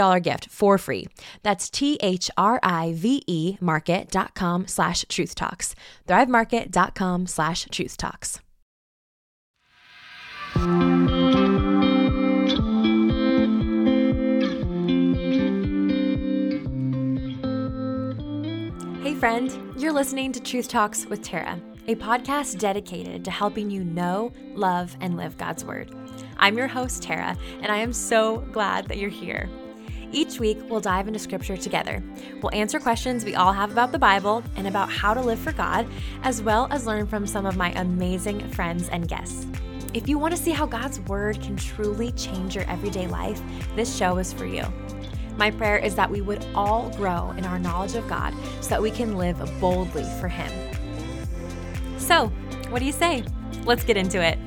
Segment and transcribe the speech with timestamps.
[0.00, 1.06] $50 gift for free.
[1.42, 5.74] That's T-H-R-I-V-E market.com slash truth talks.
[6.08, 8.40] Thrivemarket.com slash truth talks.
[19.02, 23.84] Hey friend, you're listening to Truth Talks with Tara, a podcast dedicated to helping you
[23.84, 25.94] know, love, and live God's Word.
[26.36, 29.48] I'm your host, Tara, and I am so glad that you're here.
[30.12, 32.02] Each week, we'll dive into scripture together.
[32.42, 35.52] We'll answer questions we all have about the Bible and about how to live for
[35.52, 35.86] God,
[36.24, 39.46] as well as learn from some of my amazing friends and guests.
[39.94, 43.40] If you want to see how God's Word can truly change your everyday life,
[43.76, 44.64] this show is for you.
[45.36, 48.82] My prayer is that we would all grow in our knowledge of God so that
[48.82, 50.50] we can live boldly for Him.
[51.98, 52.26] So,
[52.68, 53.24] what do you say?
[53.64, 54.38] Let's get into it.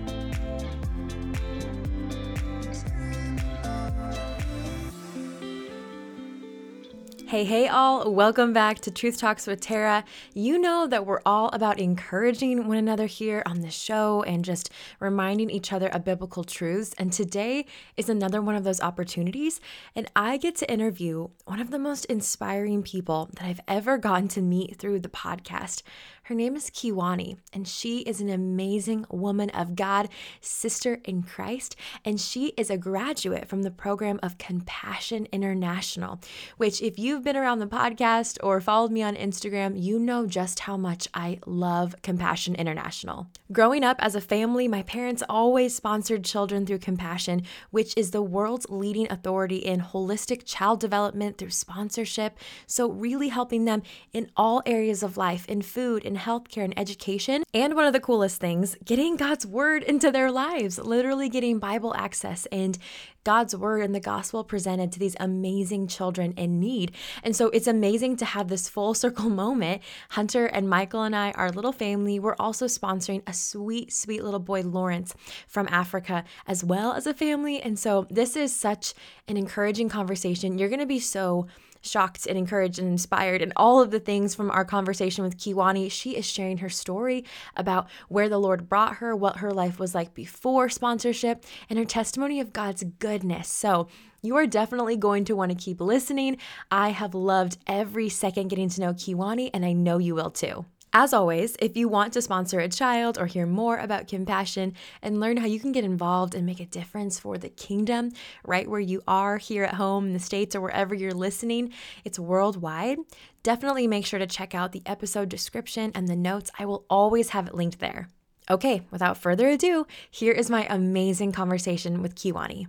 [7.34, 8.14] Hey, hey, all.
[8.14, 10.04] Welcome back to Truth Talks with Tara.
[10.36, 14.70] You know that we're all about encouraging one another here on the show and just
[15.00, 16.94] reminding each other of biblical truths.
[17.00, 17.66] And today
[17.98, 19.60] is another one of those opportunities.
[19.96, 24.28] And I get to interview one of the most inspiring people that I've ever gotten
[24.28, 25.82] to meet through the podcast.
[26.28, 30.08] Her name is Kiwani, and she is an amazing woman of God,
[30.40, 36.22] sister in Christ, and she is a graduate from the program of Compassion International,
[36.56, 40.62] which, if you've been around the podcast or followed me on Instagram, you know just
[40.62, 43.28] how much I love Compassion International.
[43.52, 48.22] Growing up as a family, my parents always sponsored children through Compassion, which is the
[48.22, 52.40] world's leading authority in holistic child development through sponsorship.
[52.66, 53.84] So, really helping them
[54.14, 57.44] in all areas of life, in food, in in healthcare and education.
[57.54, 61.94] And one of the coolest things, getting God's word into their lives, literally getting Bible
[61.96, 62.78] access and
[63.24, 66.92] God's word and the gospel presented to these amazing children in need.
[67.24, 69.82] And so it's amazing to have this full circle moment.
[70.10, 74.40] Hunter and Michael and I, our little family, we're also sponsoring a sweet, sweet little
[74.40, 75.16] boy, Lawrence,
[75.48, 77.62] from Africa, as well as a family.
[77.62, 78.94] And so this is such
[79.28, 80.58] an encouraging conversation.
[80.58, 81.48] You're going to be so
[81.84, 85.92] shocked and encouraged and inspired and all of the things from our conversation with Kiwani.
[85.92, 89.94] She is sharing her story about where the Lord brought her, what her life was
[89.94, 93.48] like before sponsorship, and her testimony of God's goodness.
[93.48, 93.88] So,
[94.26, 96.38] you are definitely going to want to keep listening.
[96.72, 100.66] I have loved every second getting to know Kiwani, and I know you will too.
[100.96, 105.20] As always, if you want to sponsor a child or hear more about compassion and
[105.20, 108.12] learn how you can get involved and make a difference for the kingdom
[108.46, 111.74] right where you are here at home in the States or wherever you're listening,
[112.06, 113.00] it's worldwide.
[113.42, 116.52] Definitely make sure to check out the episode description and the notes.
[116.60, 118.08] I will always have it linked there.
[118.52, 122.68] Okay, without further ado, here is my amazing conversation with Kiwani.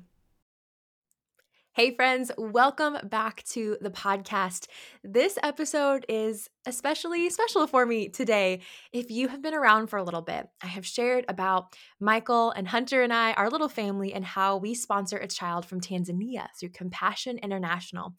[1.77, 4.69] Hey, friends, welcome back to the podcast.
[5.03, 8.61] This episode is especially special for me today.
[8.93, 12.69] If you have been around for a little bit, I have shared about Michael and
[12.69, 16.69] Hunter and I, our little family, and how we sponsor a child from Tanzania through
[16.69, 18.15] Compassion International.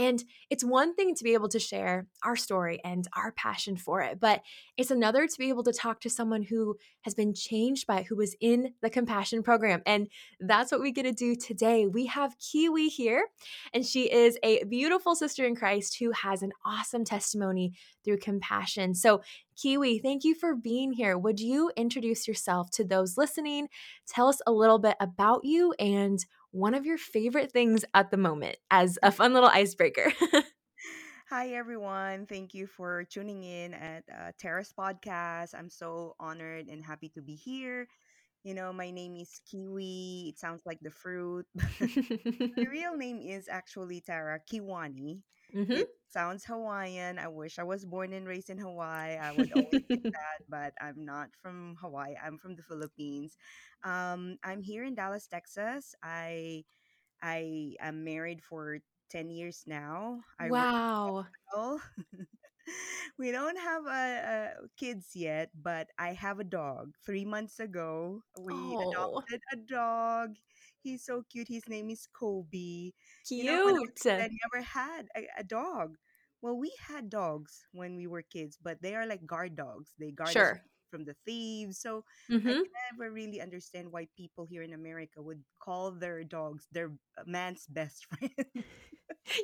[0.00, 4.00] And it's one thing to be able to share our story and our passion for
[4.00, 4.40] it, but
[4.78, 8.06] it's another to be able to talk to someone who has been changed by it,
[8.06, 9.82] who was in the compassion program.
[9.84, 10.08] And
[10.40, 11.86] that's what we get to do today.
[11.86, 13.26] We have Kiwi here,
[13.74, 18.94] and she is a beautiful sister in Christ who has an awesome testimony through compassion.
[18.94, 19.20] So,
[19.60, 21.18] Kiwi, thank you for being here.
[21.18, 23.68] Would you introduce yourself to those listening?
[24.06, 28.16] Tell us a little bit about you and one of your favorite things at the
[28.16, 30.12] moment as a fun little icebreaker.
[31.30, 32.26] Hi, everyone.
[32.26, 35.54] Thank you for tuning in at uh, Tara's Podcast.
[35.56, 37.86] I'm so honored and happy to be here.
[38.44, 40.26] You know, my name is Kiwi.
[40.30, 41.46] It sounds like the fruit.
[42.56, 45.20] my real name is actually Tara Kiwani.
[45.52, 47.18] hmm It sounds Hawaiian.
[47.18, 49.16] I wish I was born and raised in Hawaii.
[49.16, 52.14] I would always say that, but I'm not from Hawaii.
[52.22, 53.36] I'm from the Philippines.
[53.84, 55.94] Um, I'm here in Dallas, Texas.
[56.02, 56.64] I
[57.22, 58.78] I am married for
[59.10, 60.20] 10 years now.
[60.38, 60.52] I
[61.54, 61.80] wow.
[63.18, 66.94] we don't have a, a kids yet, but I have a dog.
[67.04, 70.36] Three months ago, we Oh, adopted a dog.
[70.82, 71.48] He's so cute.
[71.48, 72.92] His name is Kobe.
[73.34, 74.06] You know, I cute.
[74.18, 75.96] I never had a, a dog.
[76.42, 79.92] Well, we had dogs when we were kids, but they are like guard dogs.
[79.98, 80.62] They guard us Sure.
[80.90, 81.78] From the thieves.
[81.80, 82.04] So
[82.46, 86.66] I hmm can never really understand why people here in America would call their dogs
[86.72, 86.92] their
[87.26, 88.32] man's best friend.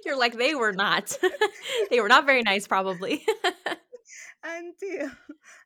[0.04, 1.16] You're like, they were not.
[1.90, 3.25] they were not very nice, probably.
[4.44, 5.10] until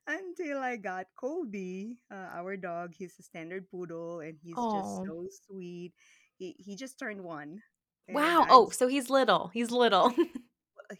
[0.07, 2.95] until I got Kobe, uh, our dog.
[2.97, 5.93] He's a standard poodle, and he's just oh, so sweet.
[6.39, 7.63] He he just turned one,
[8.09, 8.47] wow.
[8.47, 9.49] I'm Oh, so he's little.
[9.53, 10.15] He's little.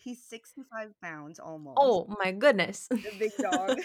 [0.03, 2.01] he's sixty five pounds almost.
[2.01, 2.89] oh, my goodness.
[3.03, 3.79] The big dog,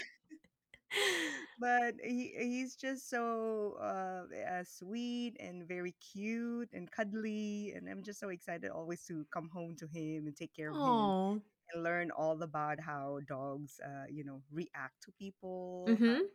[1.59, 8.03] but he he's just so uh, uh, sweet and very cute and cuddly, and I'm
[8.03, 11.41] just so excited always to come home to him and take care of him oh.
[11.73, 16.27] and learn all about how dogs, uh, you know, react to people, how hmm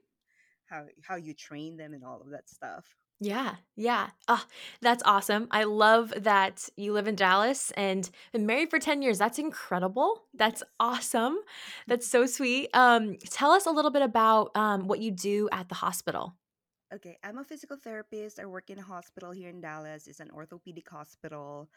[0.67, 2.87] how how you train them and all of that stuff.
[3.23, 4.09] Yeah, yeah.
[4.29, 4.47] Ah,
[4.81, 5.47] that's awesome.
[5.51, 9.19] I love that you live in Dallas and been married for 10 years.
[9.19, 10.23] That's incredible.
[10.33, 11.37] That's awesome.
[11.87, 12.71] That's so sweet.
[12.73, 16.35] Um, tell us a little bit about um, what you do at the hospital.
[16.93, 18.41] Okay, I'm a physical therapist.
[18.41, 20.07] I work in a hospital here in Dallas.
[20.09, 21.69] It's an orthopedic hospital.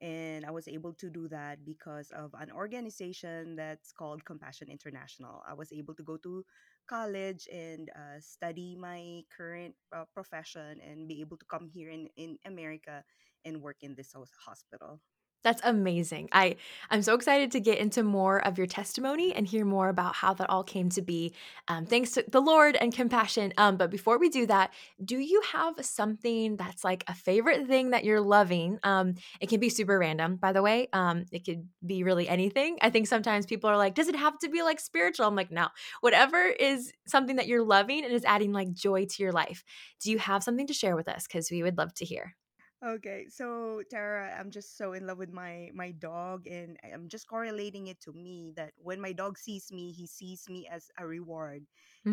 [0.00, 5.42] And I was able to do that because of an organization that's called Compassion International.
[5.46, 6.44] I was able to go to
[6.88, 12.08] college and uh, study my current uh, profession and be able to come here in,
[12.16, 13.04] in America
[13.44, 14.14] and work in this
[14.46, 15.00] hospital.
[15.42, 16.28] That's amazing.
[16.32, 16.56] I
[16.90, 20.34] I'm so excited to get into more of your testimony and hear more about how
[20.34, 21.32] that all came to be.
[21.66, 23.54] Um, thanks to the Lord and compassion.
[23.56, 27.90] Um, but before we do that, do you have something that's like a favorite thing
[27.90, 28.78] that you're loving?
[28.82, 30.88] Um, it can be super random, by the way.
[30.92, 32.76] Um, it could be really anything.
[32.82, 35.50] I think sometimes people are like, "Does it have to be like spiritual?" I'm like,
[35.50, 35.68] no.
[36.02, 39.64] Whatever is something that you're loving and is adding like joy to your life.
[40.02, 41.26] Do you have something to share with us?
[41.26, 42.36] Because we would love to hear.
[42.84, 47.26] Okay, so Tara, I'm just so in love with my my dog, and I'm just
[47.28, 51.06] correlating it to me that when my dog sees me, he sees me as a
[51.06, 51.64] reward,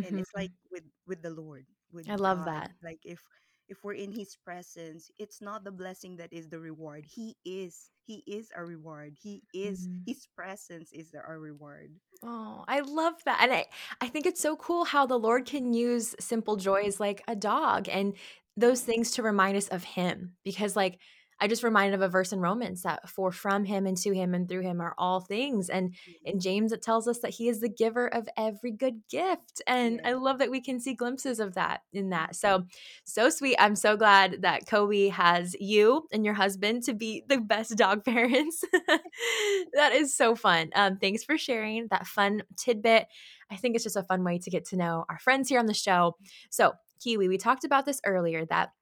[0.01, 2.45] and it's like hmm with with the Lord, with I love God.
[2.45, 2.71] that.
[2.83, 3.19] Like if
[3.67, 7.05] if we're in His presence, it's not the blessing that is the reward.
[7.07, 9.15] He is He is a reward.
[9.21, 10.05] He is Mhm.
[10.05, 11.91] His presence is our reward.
[12.23, 13.39] Oh, I love that.
[13.41, 13.65] And I,
[14.01, 17.87] I think it's so cool how the Lord can use simple joys like a dog
[17.89, 18.13] and
[18.57, 20.33] those things to remind us of Him.
[20.44, 21.00] Because, like,
[21.39, 24.33] I just reminded of a verse in Romans that for from Him and to Him
[24.33, 25.69] and through Him are all things.
[25.69, 25.94] And
[26.25, 29.62] in James, it tells us that He is the giver of every good gift.
[29.68, 32.36] And I love that we can see glimpses of that in that.
[32.36, 32.65] So,
[33.03, 33.55] so sweet.
[33.60, 38.03] I'm so glad that Kobe has you and your husband to be the best dog
[38.05, 38.63] parents.
[39.74, 40.72] that is so fun.
[40.75, 43.08] Um, thanks for sharing that fun tidbit.
[43.51, 45.67] I think it's just a fun way to get to know our friends here on
[45.67, 46.17] the show.
[46.50, 48.74] So, Kiwi, we talked about this earlier that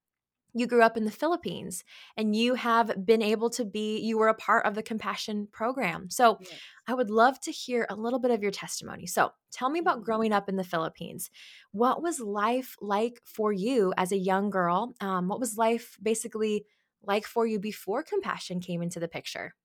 [0.53, 1.83] you grew up in the Philippines
[2.15, 6.09] and you have been able to be, you were a part of the compassion program.
[6.09, 6.61] So, yes.
[6.87, 9.05] I would love to hear a little bit of your testimony.
[9.07, 10.05] So, tell me about Mhm.
[10.05, 11.29] growing up in the Philippines.
[11.71, 14.95] What was life like for you as a young girl?
[15.01, 16.65] Um, what was life basically
[17.03, 19.55] like for you before compassion came into the picture?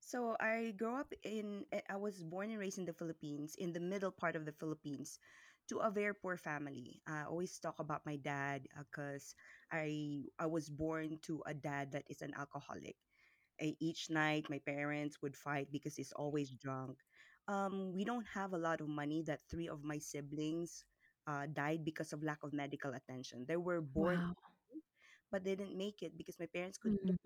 [0.00, 3.72] So I grew up in, eh, I was born and raised in the Philippines, in
[3.72, 5.18] the middle part of the Philippines,
[5.68, 7.00] to a very poor family.
[7.06, 9.34] I always talk about my dad because
[9.72, 12.96] I I was born to a dad that is an alcoholic.
[13.60, 16.98] Eh, Each night, my parents would fight because he's always drunk.
[17.48, 19.22] Um, we don't have a lot of money.
[19.26, 20.84] That three of my siblings
[21.26, 23.44] uh, died because of lack of medical attention.
[23.48, 24.34] They were born Wow.
[25.30, 27.16] but they didn't make it because my parents couldn't Mm.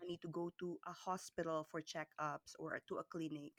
[0.00, 3.52] money to go to a hospital for checkups or to a clinic.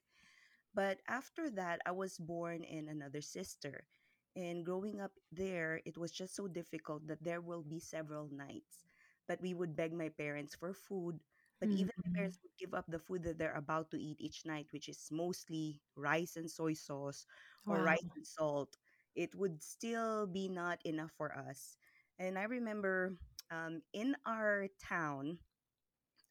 [0.73, 3.85] But after that, I was born in another sister.
[4.35, 8.85] And growing up there, it was just so difficult that there will be several nights
[9.27, 11.19] that we would beg my parents for food.
[11.59, 14.45] But even my parents would give up the food that they're about to eat each
[14.45, 17.25] night, which is mostly rice and soy sauce
[17.67, 17.83] or Wow.
[17.83, 18.77] rice and salt.
[19.15, 21.77] It would still be not enough for us.
[22.17, 23.15] And I remember
[23.51, 25.39] um, in our town,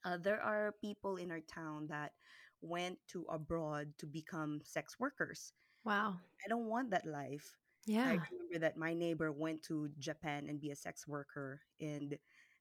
[0.04, 2.12] uh, there are people in our town that
[2.60, 5.52] went to abroad to become sex workers.
[5.84, 6.18] Wow.
[6.44, 7.56] I don't want that life.
[8.04, 8.26] I Yeah.
[8.30, 12.18] remember that my neighbor went to Japan and be a sex worker, and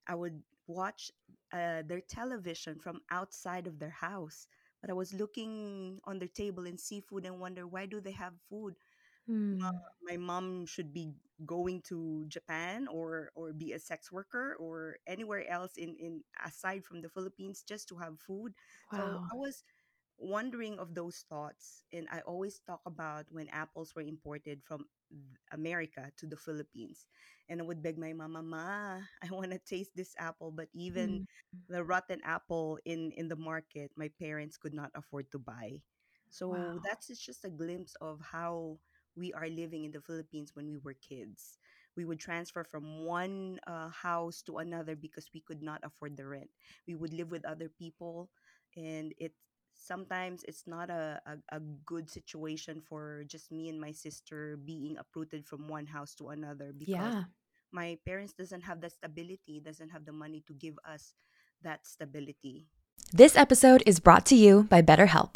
[0.08, 1.12] I would watch
[1.54, 4.48] uh, their television from outside of their house.
[4.82, 8.12] But I was looking on their table and see food and wonder why do they
[8.12, 8.76] have food?
[9.28, 9.82] Mm.
[10.08, 11.14] my mom should be
[11.46, 16.84] going to Japan or or be a sex worker or anywhere else in in aside
[16.86, 18.54] from the Philippines just to have food.
[18.92, 19.32] So Wow.
[19.32, 19.64] I was
[20.18, 24.86] wondering of those thoughts and I always talk about when apples were imported from
[25.52, 27.06] America to the Philippines
[27.50, 31.22] and I would beg my mama, "Ma, I want to taste this apple," but even
[31.56, 31.68] Mm.
[31.70, 35.82] the rotten apple in in the market, my parents could not afford to buy.
[36.30, 36.84] So Wow.
[36.84, 38.80] that's just a glimpse of how
[39.16, 41.58] we are living in the Philippines when we were kids.
[41.96, 46.26] We would transfer from one uh, house to another because we could not afford the
[46.28, 46.50] rent.
[46.88, 48.30] We would live with other people,
[48.76, 49.34] and it
[49.78, 54.98] sometimes it's not a, a, a good situation for just me and my sister being
[54.98, 57.24] uprooted from one house to another because Yeah.
[57.72, 61.14] my parents doesn't have the stability, doesn't have the money to give us
[61.62, 62.66] that stability.
[63.14, 65.36] This episode is brought to you by BetterHelp.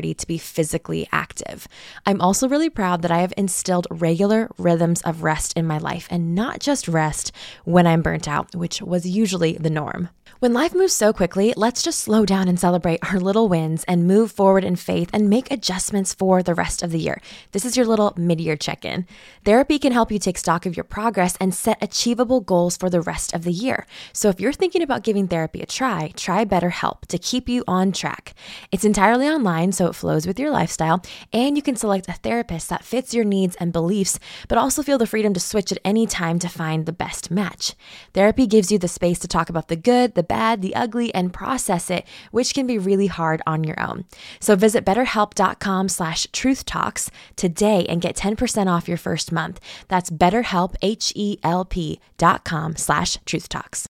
[0.00, 1.68] to be physically active.
[2.06, 6.06] I'm also really proud that I have instilled regular rhythms of rest in my life
[6.10, 7.32] and not just rest
[7.64, 10.08] when I'm burnt out, which was usually the norm.
[10.42, 14.08] When life moves so quickly, let's just slow down and celebrate our little wins and
[14.08, 17.20] move forward in faith and make adjustments for the rest of the year.
[17.52, 19.06] This is your little mid year check in.
[19.44, 23.00] Therapy can help you take stock of your progress and set achievable goals for the
[23.00, 23.86] rest of the year.
[24.12, 27.92] So if you're thinking about giving therapy a try, try BetterHelp to keep you on
[27.92, 28.34] track.
[28.72, 32.68] It's entirely online, so it flows with your lifestyle, and you can select a therapist
[32.68, 34.18] that fits your needs and beliefs,
[34.48, 37.76] but also feel the freedom to switch at any time to find the best match.
[38.12, 41.30] Therapy gives you the space to talk about the good, the bad, the ugly, and
[41.30, 44.06] process it, which can be really hard on your own.
[44.40, 49.60] So visit betterhelp.com slash truthtalks today and get 10% off your first month.
[49.88, 53.84] That's betterhelp, H-E-L-P dot com slash truthtalks.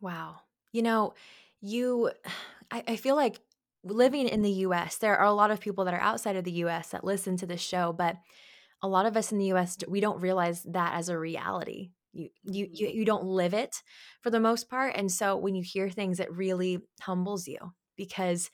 [0.00, 0.40] Wow.
[0.72, 1.14] You know,
[1.62, 2.10] you,
[2.70, 3.40] I, I feel like
[3.84, 6.64] living in the US, there are a lot of people that are outside of the
[6.64, 8.16] US that listen to this show, but
[8.82, 11.92] a lot of us in the US, we don't realize that as a reality.
[12.12, 12.74] You, you, Mhm.
[12.74, 13.82] you, you don't live it
[14.22, 14.94] for the most part.
[14.96, 17.58] And so when you hear things, it really humbles you
[17.96, 18.50] because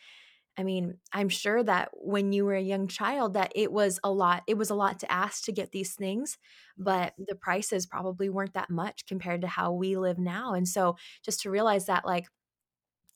[0.58, 4.10] I mean, I'm sure that when you were a young child that it was a
[4.10, 6.36] lot it was a lot to ask to get these things,
[6.76, 10.54] but the prices probably weren't that much compared to how we live now.
[10.54, 12.26] And so just to realize that like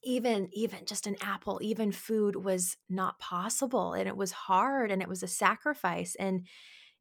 [0.04, 5.00] even even just an apple, even food was not possible and it was hard and
[5.00, 6.46] it was a sacrifice and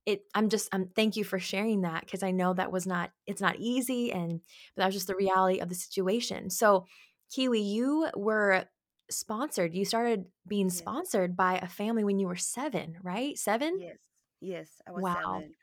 [0.06, 3.12] it I'm just um thank you for sharing that because I know that was not
[3.28, 4.42] it's not easy and
[4.76, 6.50] but that was just the reality of the situation.
[6.50, 6.86] So,
[7.34, 8.66] Kiwi, you were
[9.10, 9.74] sponsored.
[9.76, 10.92] You started being Yes.
[10.92, 13.38] sponsored by a family when you were 7, right?
[13.38, 13.80] 7?
[13.80, 13.98] Yes.
[14.42, 14.82] Yes.
[14.88, 15.10] I was Wow.
[15.10, 15.56] seven.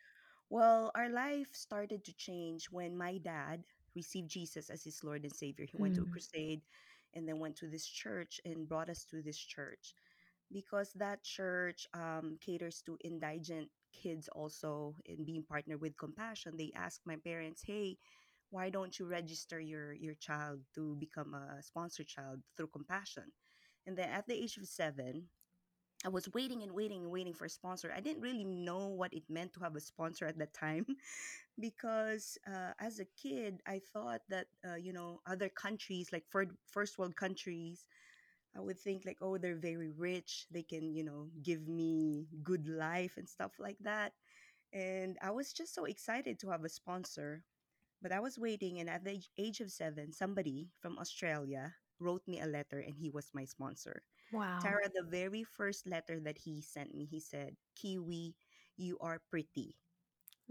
[0.51, 3.65] Well, our life started to change when my dad
[3.95, 5.67] received Jesus as his Lord and Savior.
[5.67, 6.63] He went to a Mm, crusade
[7.15, 9.95] and then went to this church and brought us to this church
[10.53, 16.73] because that church um, caters to indigent kids also and being partnered with compassion they
[16.75, 17.97] asked my parents hey
[18.51, 23.25] why don't you register your your child to become a sponsor child through compassion
[23.87, 25.29] and then at the age of seven
[26.05, 27.93] I was waiting and waiting and waiting for a sponsor.
[27.95, 30.87] I didn't really know what it meant to have a sponsor at that time
[31.59, 36.55] because uh, as a kid, I thought that, uh, you know, other countries, like fir-
[36.67, 37.87] first world countries,
[38.59, 40.47] I would think like, oh, they're very rich.
[40.51, 44.15] They can, you know, give me good life and stuff like that.
[44.73, 47.45] And I was just so excited to have a sponsor.
[48.03, 52.41] But I was waiting, and at the age- of seven, somebody from Australia wrote me
[52.41, 54.03] a letter, and he was my sponsor.
[54.31, 54.79] Wow.
[54.79, 58.35] Tara, the very first letter that he sent me, he said, Kiwi,
[58.77, 59.77] you are pretty.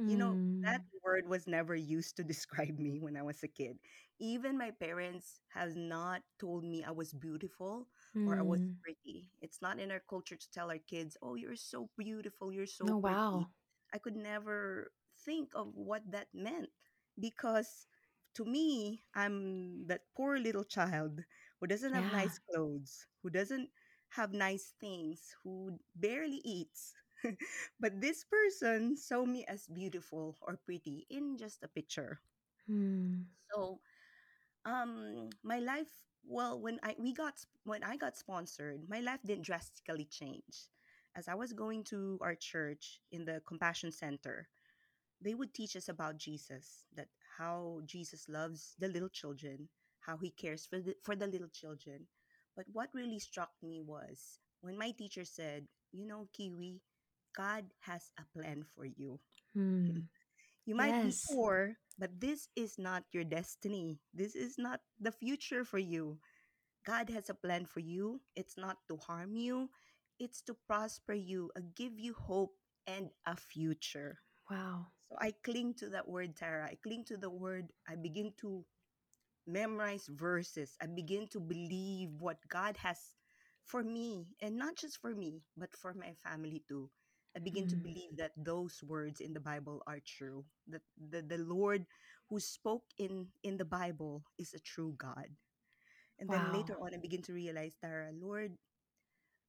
[0.05, 0.35] You know,
[0.67, 3.79] that Mm, word was never used to describe me when I was a kid.
[4.19, 7.87] Even my parents have not told me I was beautiful
[8.25, 8.77] or I was mm.
[8.83, 9.31] pretty.
[9.41, 12.91] It's not in our culture to tell our kids, oh, you're so beautiful, you're so
[12.91, 13.47] Oh, pretty.
[13.47, 13.51] wow.
[13.93, 16.69] I could never think of what that meant
[17.19, 17.87] because
[18.35, 21.23] to me, I'm that poor little child
[21.59, 22.11] who doesn't have Yeah.
[22.11, 23.71] nice clothes, who doesn't
[24.09, 26.93] have nice things, who barely eats.
[27.79, 32.21] but this person saw me as beautiful or pretty in just a picture.
[32.69, 33.81] Mm, So,
[34.65, 35.93] um, my life,
[36.27, 40.69] well, when I we got when I got sponsored, my life didn't drastically change.
[41.15, 44.47] As I was going to our church in the Compassion Center,
[45.21, 47.07] they would teach us about Jesus, that
[47.37, 49.69] how Jesus loves the little children,
[50.01, 52.07] how he cares for the, for the little children.
[52.55, 56.81] But what really struck me was when my teacher said, "You know, Kiwi,
[57.35, 59.19] God has a plan for you.
[59.55, 60.03] mm.
[60.65, 63.99] You might be poor, but this is not your destiny.
[64.13, 66.19] This is not the future for you.
[66.85, 68.21] God has a plan for you.
[68.35, 69.69] It's not to harm you,
[70.19, 72.55] it's to prosper you, uh, give you hope
[72.87, 74.19] and a future.
[74.49, 74.87] Wow.
[75.09, 76.65] So I cling to that word, Tara.
[76.65, 77.73] I cling to the word.
[77.87, 78.65] I begin to
[79.47, 80.75] memorize verses.
[80.81, 82.99] I begin to believe what God has
[83.65, 86.89] for me, and not just for me, but for my family too.
[87.37, 87.83] I begin to Mm.
[87.85, 90.45] believe that those words in the Bible are true.
[90.67, 91.85] That the, the Lord
[92.29, 95.29] who spoke in, in the Bible is a true God.
[96.19, 98.57] And then later on, I begin to realize, Tara, Lord,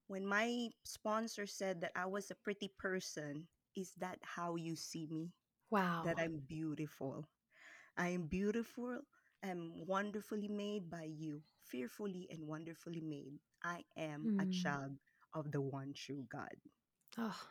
[0.08, 5.06] when my sponsor said that I was a pretty person, is that how you see
[5.10, 5.32] me?
[5.70, 6.04] Wow.
[6.04, 7.28] That I'm beautiful.
[7.96, 9.00] I am beautiful.
[9.42, 13.38] I'm wonderfully made by you, fearfully and wonderfully made.
[13.64, 14.46] I am a Mm.
[14.46, 14.98] child
[15.34, 16.56] of the one true God.
[17.18, 17.48] Oh,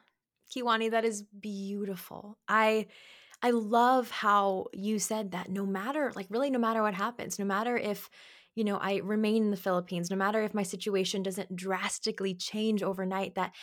[0.56, 2.38] Kiwani, that is beautiful.
[2.48, 2.88] I
[3.42, 7.46] I love how you said that no matter, like, really, no matter what happens, no
[7.46, 8.10] matter if,
[8.56, 12.82] you know, I remain in the Philippines, no matter if my situation doesn't drastically change
[12.82, 13.54] overnight, that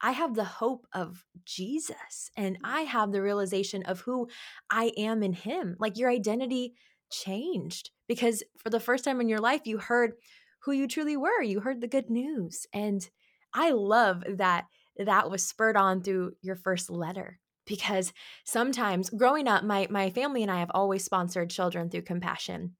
[0.00, 2.88] I have the hope of Jesus and I mm.
[2.88, 4.28] have the realization of who
[4.70, 5.76] I am in Him.
[5.80, 6.74] Like, your identity
[7.10, 10.12] changed because for the first time in your life, you heard
[10.60, 11.42] who you truly were.
[11.42, 12.66] You heard the good news.
[12.72, 13.08] And
[13.52, 18.12] I love that that was spurred on through your first letter because
[18.44, 22.76] sometimes growing up my my family and I have always sponsored children through compassion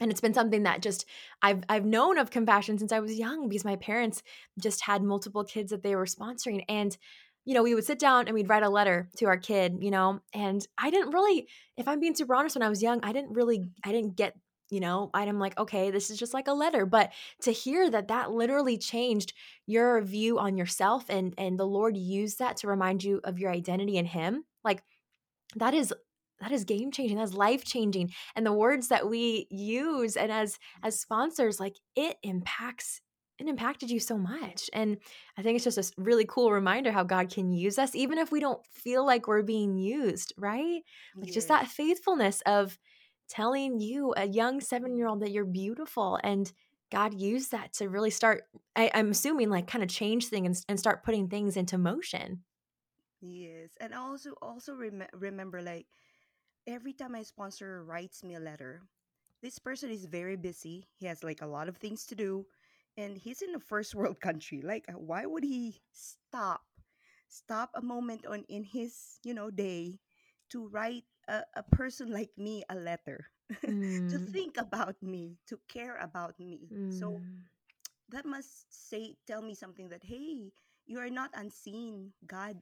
[0.00, 1.06] and it's been something that just
[1.42, 4.22] I've I've known of compassion since I was young because my parents
[4.60, 6.96] just had multiple kids that they were sponsoring and
[7.44, 9.90] you know we would sit down and we'd write a letter to our kid you
[9.90, 13.12] know and I didn't really if I'm being super honest when I was young I
[13.12, 14.34] didn't really I didn't get
[14.70, 18.08] you know I'm like okay this is just like a letter but to hear that
[18.08, 19.32] that literally changed
[19.66, 23.50] your view on yourself and and the Lord used that to remind you of your
[23.50, 24.82] identity in him like
[25.56, 25.92] that is
[26.40, 30.58] that is game changing that's life changing and the words that we use and as
[30.82, 33.00] as sponsors like it impacts
[33.38, 34.98] it impacted you so much and
[35.36, 38.30] i think it's just a really cool reminder how god can use us even if
[38.30, 40.82] we don't feel like we're being used right?
[41.16, 42.78] Like just that faithfulness of
[43.28, 46.52] telling you a young seven year old that you're beautiful and
[46.90, 48.44] god used that to really start
[48.76, 52.44] I, i'm assuming like kind of change things and, and start putting things into motion
[53.20, 53.76] Yes.
[53.80, 55.86] And also also rem- remember like
[56.66, 58.82] every time my sponsor writes me a letter,
[59.42, 60.86] this person is very busy.
[60.96, 62.46] He has like a lot of things to do
[62.96, 64.62] and he's in a first world country.
[64.62, 66.62] Like uh, why would he stop
[67.28, 70.00] stop a moment on in his, you know, day
[70.50, 73.26] to write a, a person like me a letter?
[74.08, 76.72] to mm, think about me, to care about me.
[76.88, 77.44] So mm,
[78.10, 80.52] that must say tell me something that hey,
[80.86, 82.12] you are not unseen.
[82.26, 82.60] God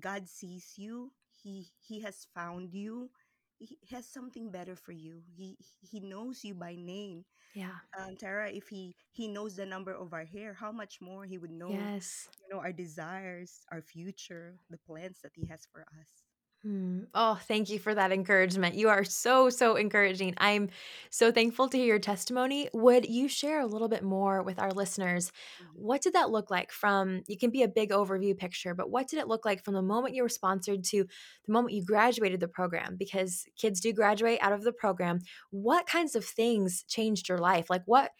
[0.00, 1.12] God sees you.
[1.30, 3.10] He he has found you.
[3.58, 5.22] He has something better for you.
[5.36, 7.24] He he knows you by name.
[7.54, 11.24] yeah Um, Tara, if he he knows the number of our hair, how much more
[11.24, 15.66] he would know, yes you know, our desires, our future, the plans that he has
[15.72, 16.29] for us.
[16.62, 17.04] Hmm.
[17.14, 18.74] Oh, thank you for that encouragement.
[18.74, 20.34] You are so, so encouraging.
[20.36, 20.68] I'm
[21.10, 22.68] so thankful to hear your testimony.
[22.74, 25.32] Would you share a little bit more with our listeners?
[25.58, 25.66] Mhm.
[25.72, 29.08] What did that look like from, it can be a big overview picture, but what
[29.08, 31.06] did it look like from the moment you were sponsored to
[31.46, 32.96] the moment you graduated the program?
[32.96, 35.20] Because kids do graduate out of the program.
[35.50, 37.70] What kinds of things changed your life?
[37.70, 38.12] Like, what?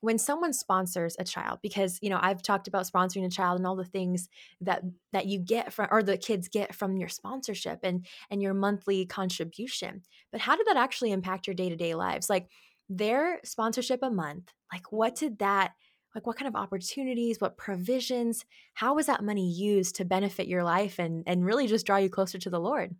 [0.00, 3.66] When someone sponsors a child because you know i've talked about sponsoring a child and
[3.66, 4.28] all the things
[4.60, 4.82] that
[5.12, 9.06] that you get from or the kids get from your sponsorship and and your monthly
[9.06, 12.28] contribution but how did that actually impact your day-to-day lives?
[12.28, 12.50] Like
[12.88, 15.72] their sponsorship a month like what did that
[16.14, 20.62] like what kind of opportunities what provisions how was that money used to benefit your
[20.62, 22.94] life and and really just draw you closer to the lord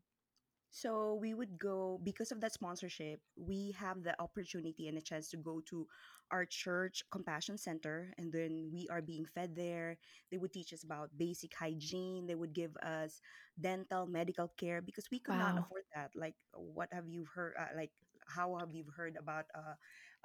[0.70, 3.20] So we would go because of that sponsorship.
[3.36, 5.86] We have the opportunity and a chance to go to
[6.30, 9.96] our church compassion center, and then we are being fed there.
[10.30, 12.26] They would teach us about basic hygiene.
[12.26, 13.20] They would give us
[13.60, 16.10] dental, medical care because we could not wow afford that.
[16.14, 17.54] Like, what have you heard?
[17.58, 17.92] Uh, like,
[18.26, 19.74] how have you heard about uh,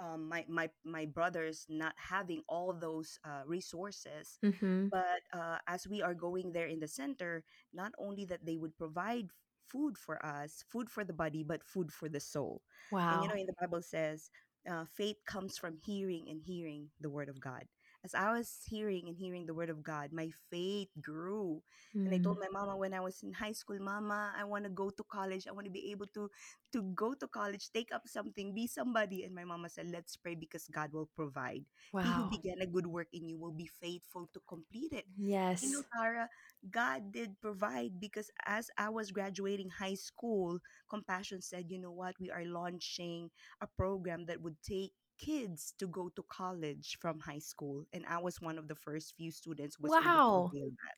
[0.04, 4.39] um, my my my brothers not having all those uh, resources?
[4.41, 8.58] mhm But uh, as we are going there in the center, not only that they
[8.58, 9.30] would provide
[9.71, 12.62] food for us, food for the body, but food for the soul.
[12.91, 13.15] Wow.
[13.15, 14.29] And you know, in the Bible says,
[14.69, 17.63] uh, faith comes from hearing and hearing the word of God.
[18.03, 21.61] As I was hearing and hearing the word of God, my faith grew.
[22.05, 22.41] And I told Mm.
[22.41, 25.47] my mama when I was in high school, Mama, I want to go to college.
[25.47, 26.29] I want to be able to
[26.73, 29.23] to go to college, take up something, be somebody.
[29.23, 31.65] And my mama said, Let's pray because God will provide.
[31.99, 35.05] He who began a good work in you will be faithful to complete it.
[35.17, 35.61] Yes.
[35.61, 36.29] You know, Tara,
[36.69, 40.59] God did provide because as I was graduating high school,
[40.89, 43.29] Compassion said, you know what, we are launching
[43.61, 47.86] a program that would take kids to go to college from high school.
[47.93, 50.95] And I was one of the first few students wow that.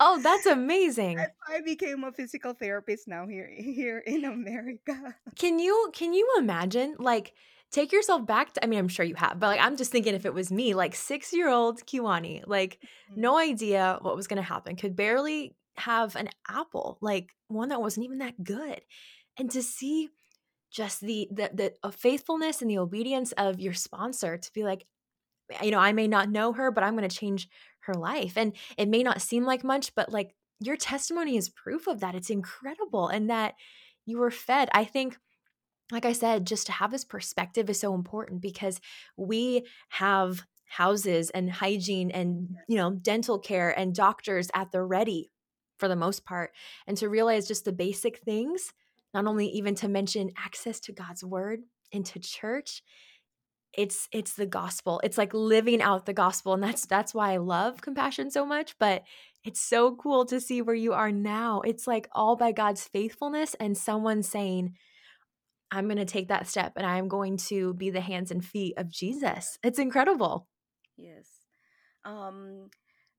[0.00, 1.28] Oh, that's amazing.
[1.48, 5.16] I became a physical therapist now here here in America.
[5.38, 7.34] Can you can you imagine like
[7.70, 10.14] take yourself back to I mean, I'm sure you have, but like I'm just thinking
[10.14, 12.78] if it was me, like 6-year-old Kiwani, like
[13.10, 17.68] Mm, no idea what was going to happen, could barely have an apple, like one
[17.70, 18.80] that wasn't even that good.
[19.38, 20.08] And to see
[20.76, 24.84] just the the the uh, faithfulness and the obedience of your sponsor to be like,
[25.62, 27.48] you know, I may not know her, but I'm going to change
[27.80, 28.36] her life.
[28.36, 32.14] And it may not seem like much, but like your testimony is proof of that.
[32.14, 33.54] It's incredible and that
[34.04, 34.68] you were fed.
[34.72, 35.16] I think
[35.92, 38.80] like I said, just to have this perspective is so important because
[39.16, 45.30] we have houses and hygiene and, you know, dental care and doctors at the ready
[45.78, 46.50] for the most part.
[46.88, 48.72] And to realize just the basic things,
[49.16, 52.82] not only even to mention access to God's word into church,
[53.72, 55.00] it's it's the gospel.
[55.02, 58.76] It's like living out the gospel and that's that's why I love compassion so much,
[58.78, 59.04] but
[59.42, 61.62] it's so cool to see where you are now.
[61.62, 64.74] It's like all by God's faithfulness and someone saying,
[65.70, 68.74] I'm going to take that step and I'm going to be the hands and feet
[68.76, 69.58] of Jesus.
[69.62, 70.46] It's incredible.
[70.96, 71.28] Yes.
[72.04, 72.70] Um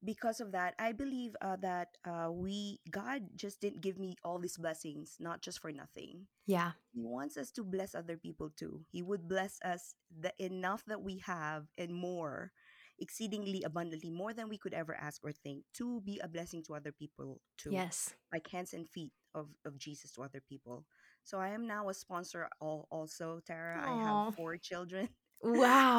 [0.03, 4.39] because of that, I believe uh, that uh, we God just didn't give me all
[4.39, 6.27] these blessings, not just for nothing.
[6.45, 6.71] Yeah.
[6.93, 8.81] He wants us to bless other people too.
[8.91, 12.51] He would bless us the enough that we have and more,
[12.99, 16.75] exceedingly abundantly, more than we could ever ask or think, to be a blessing to
[16.75, 18.13] other people too, Yes.
[18.31, 20.85] like hands and feet of, of Jesus to other people.
[21.23, 23.83] So I am now a sponsor al- also, Tara.
[23.85, 25.09] I have four children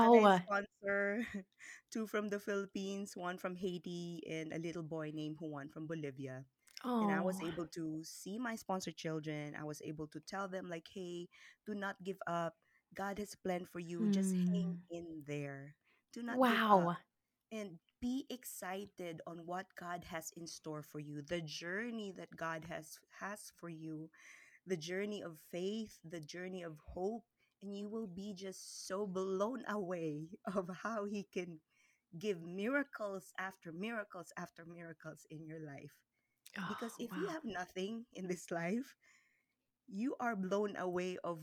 [0.03, 0.43] I wow.
[0.45, 1.27] sponsor,
[1.93, 6.45] two from the Philippines, one from Haiti, and a little boy named Juan from Bolivia
[6.85, 6.91] Oh!
[7.01, 7.43] and I was Oh.
[7.43, 9.55] able to see my sponsor children.
[9.59, 11.29] I was able to tell them like, "Hey,
[11.67, 12.57] do not give up.
[12.95, 14.09] God has a plan for you.
[14.11, 14.81] Just hang Hmm.
[14.91, 15.75] in there.
[16.13, 16.97] Do not give up Wow.
[17.53, 21.23] and be excited on what God has in store for you.
[21.23, 24.11] The journey that God has has for you,
[24.67, 27.25] the journey of faith, the journey of hope,
[27.63, 31.61] and you will be just so blown away of how he can
[32.19, 35.95] give miracles after miracles after miracles in your life
[36.67, 38.95] because Oh, if you have nothing in this life
[39.89, 41.41] you are blown away of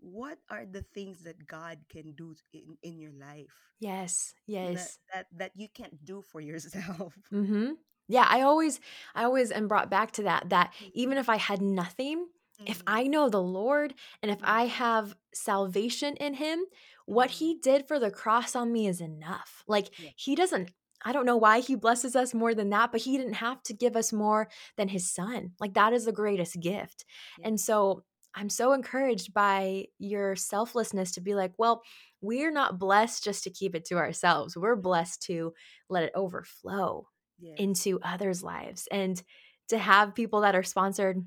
[0.00, 4.34] what are the things that god can do in, in your life Yes.
[4.46, 4.98] Yes.
[5.12, 7.76] that that you can't do for yourself Mhm.
[8.08, 8.80] Yeah, I always
[9.14, 12.28] I always am brought back to that that even if I had nothing,
[12.66, 16.64] if mhm, I know the Lord and if I have salvation in him,
[17.06, 17.34] what mhm.
[17.34, 19.62] he did for the cross on me is enough.
[19.66, 20.70] Like yeah he doesn't
[21.04, 23.74] I don't know why he blesses us more than that, but he didn't have to
[23.74, 25.52] give us more than his son.
[25.60, 27.04] Like that is the greatest gift.
[27.44, 28.02] And so
[28.34, 31.82] I'm so encouraged by your selflessness to be like, well,
[32.20, 34.56] we're not blessed just to keep it to ourselves.
[34.56, 35.52] We're blessed to
[35.88, 37.06] let it overflow
[37.38, 39.20] yes into others' lives and
[39.68, 41.24] to have people that are sponsored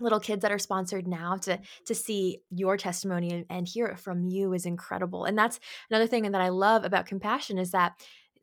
[0.00, 4.24] little kids that are sponsored now to to see your testimony and, hear it from
[4.28, 5.58] you is incredible and that's
[5.90, 7.92] another thing that i love about compassion is that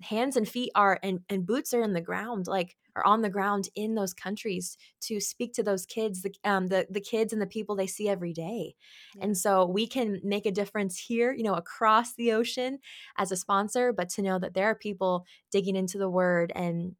[0.02, 3.30] hands and feet are and, and boots are in the ground like are on the
[3.30, 7.42] ground in those countries to speak to those kids the um the, the kids and
[7.42, 8.76] the people they see every day
[9.16, 9.26] Yeah.
[9.26, 12.80] and so we can make a difference here you know across the ocean
[13.18, 16.96] as a sponsor but to know that there are people digging into the word and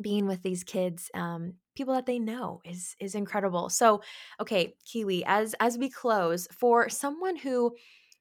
[0.00, 3.70] being with these kids um, people that they know is is incredible.
[3.70, 4.02] So
[4.40, 7.74] okay kiwi as as we close for someone who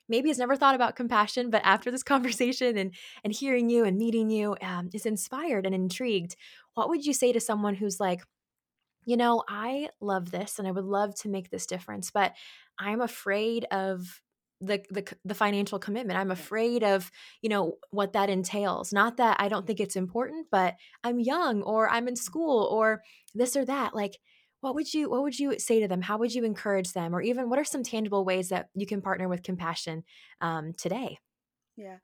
[0.09, 3.97] maybe has never thought about compassion but after this conversation and and hearing you and
[3.97, 6.35] meeting you um, is inspired and intrigued
[6.75, 8.23] what would you say to someone who's like
[9.05, 12.33] you know i love this and i would love to make this difference but
[12.79, 14.21] i'm afraid of
[14.59, 16.19] the, the the financial commitment.
[16.19, 18.91] I'm afraid of you know what that entails.
[18.91, 23.03] Not that i don't think it's important but i'm young or i'm in school or
[23.35, 23.95] this or that.
[23.95, 24.17] Like
[24.61, 26.01] what would you what would you say to them?
[26.01, 27.15] How would you encourage them?
[27.15, 30.03] Or even what are some tangible ways that you can partner with compassion
[30.41, 31.19] um, today?
[31.75, 31.97] Yeah.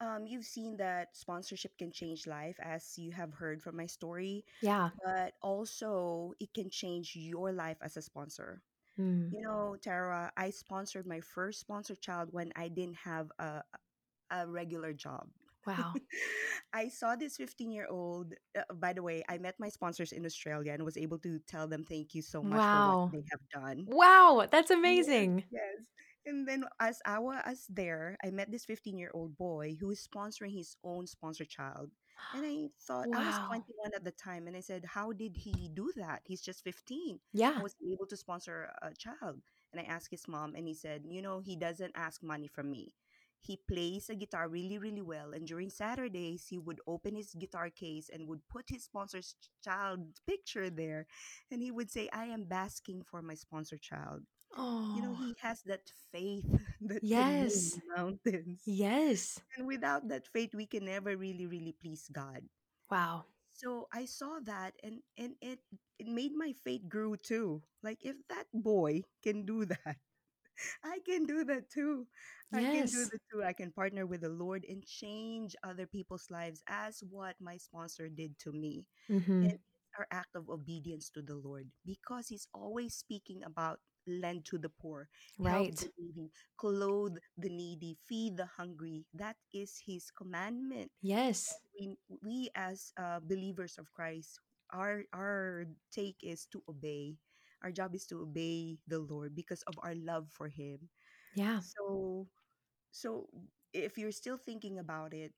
[0.00, 4.44] Um, you've seen that sponsorship can change life, as you have heard from my story,
[4.62, 4.90] yeah.
[5.04, 8.62] but also it can change your life as a sponsor.
[8.98, 9.32] Mm.
[9.32, 13.62] You know, Tara, I sponsored my first sponsored child when I didn't have a,
[14.30, 15.28] a regular job.
[15.66, 16.00] wow
[16.72, 18.34] I saw this 15 year old.
[18.56, 21.66] Uh, by the way, I met my sponsors in Australia and was able to tell
[21.68, 23.88] them thank you so much for what wow they have done.
[23.88, 25.86] wow that's Yes, amazing yes.
[26.26, 30.06] And then as I was there, I met this 15 year old boy who is
[30.06, 31.90] sponsoring his own sponsor child.
[32.32, 35.68] And I thought I was 21 at the time, and I said, How did he
[35.72, 36.22] do that?
[36.24, 37.20] He's just 15.
[37.32, 39.40] yeah I was able to sponsor a child.
[39.72, 42.70] And I asked his mom, and he said, You know, he doesn't ask money from
[42.70, 42.94] me.
[43.40, 45.32] He plays a guitar really, really well.
[45.32, 50.00] And during Saturdays, he would open his guitar case and would put his sponsor's child
[50.26, 51.06] picture there.
[51.50, 54.22] And he would say, I am basking for my sponsor child
[54.56, 54.94] Oh.
[54.96, 56.46] you know oh he has that faith
[56.80, 62.42] that yes mountains yes and without that faith we can never really really please god
[62.90, 65.60] wow so i saw that and and it
[65.98, 69.96] it made my faith grew too like if that boy can do that
[70.84, 72.06] i can do that too
[72.52, 75.86] i can do yes that too i can partner with the lord and change other
[75.86, 79.42] people's lives as what my sponsor did to me mm-hmm.
[79.42, 79.64] and it's
[79.98, 84.70] our act of obedience to the Lord because He's always speaking about lend to the
[84.70, 85.08] poor,
[85.44, 89.04] help right the needy, clothe the needy, feed the hungry.
[89.14, 90.90] That is His commandment.
[91.02, 94.40] yes We, we as uh, believers of Christ,
[94.72, 97.16] our our take is to obey.
[97.62, 100.88] Our job is to obey the Lord because of our love for Him.
[101.34, 101.60] yeah.
[101.60, 102.28] So
[102.90, 103.28] so
[103.72, 105.32] if you're still thinking about it,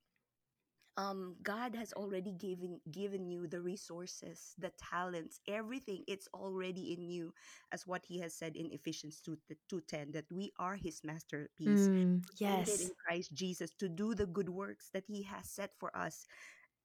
[0.96, 6.02] um god has already given given you the resources the talents everything.
[6.06, 7.32] It's already in you
[7.72, 9.36] as what he has said in ephesians 2
[9.68, 14.26] 210 that we are his masterpiece mm, created in yes christ jesus to do the
[14.26, 16.26] good works that he has set for us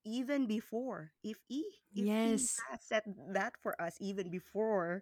[0.06, 1.64] even before if he
[1.96, 2.64] if he yes.
[2.70, 5.02] has set that for us even before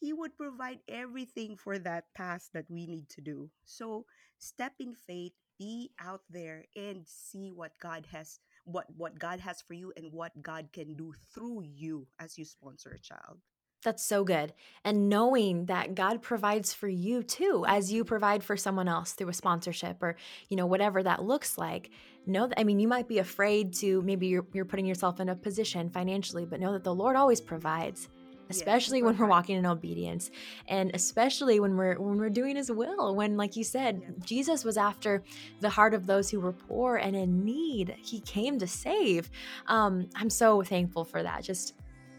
[0.00, 3.50] he would provide everything for that task that we need to do.
[3.64, 4.06] So
[4.38, 9.60] step in faith, be out there and see what God has what what God has
[9.62, 13.38] for you and what God can do through you as you sponsor a child.
[13.84, 14.54] That's so good.
[14.84, 19.28] And knowing that God provides for you too, as you provide for someone else through
[19.28, 20.16] a sponsorship or,
[20.48, 21.90] you know, whatever that looks like.
[22.26, 25.28] Know that, I mean, you might be afraid to, maybe you're, you're putting yourself in
[25.28, 28.08] a position financially, but know that the Lord always provides.
[28.48, 30.30] Yes, Especially when we're walking in obedience,
[30.68, 33.14] and especially when we're when we're doing His will.
[33.14, 34.10] When, like you said, Yeah.
[34.24, 35.22] Jesus was after
[35.60, 37.94] the heart of those who were poor and in need.
[37.98, 39.30] He came to save.
[39.66, 41.42] Um, I'm so thankful for that.
[41.42, 41.74] Just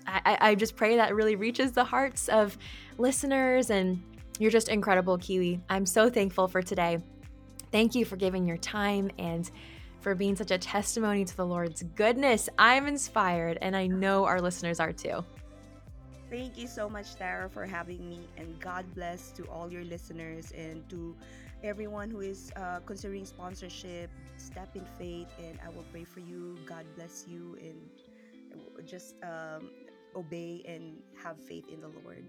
[0.08, 2.58] I, I just pray that really reaches the hearts of
[2.98, 4.02] listeners and
[4.40, 5.60] you're just incredible, Kiwi.
[5.70, 6.98] I'm so thankful for today.
[7.72, 9.50] Thank you for giving your time and
[10.00, 12.50] for being such a testimony to the Lord's goodness.
[12.58, 15.24] I'm inspired, and I know our listeners are too.
[16.30, 20.52] Thank you so much, Tara, for having me, and God bless to all your listeners
[20.52, 21.16] and to
[21.64, 24.12] everyone who is uh, considering sponsorship.
[24.38, 26.58] Step in faith, and I will pray for you.
[26.68, 29.72] God bless you, and just um,
[30.16, 32.24] obey and have faith in the Lord.